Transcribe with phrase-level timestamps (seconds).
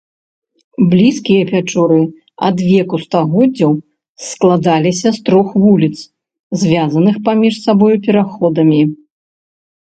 [0.91, 1.97] Блізкія пячоры
[2.47, 3.71] адвеку стагоддзяў
[4.29, 5.91] складаліся з трох вуліц,
[6.63, 8.81] звязаных паміж сабой пераходамі.